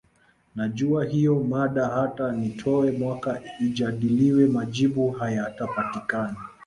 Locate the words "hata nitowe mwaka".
1.87-3.41